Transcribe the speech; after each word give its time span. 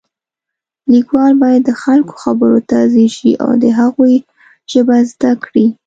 لیکوال 0.91 1.33
باید 1.41 1.61
د 1.65 1.71
خلکو 1.83 2.13
خبرو 2.23 2.59
ته 2.69 2.77
ځیر 2.93 3.11
شي 3.17 3.31
او 3.43 3.51
د 3.63 3.65
هغوی 3.79 4.15
ژبه 4.71 4.97
زده 5.11 5.31
کړي 5.43 5.67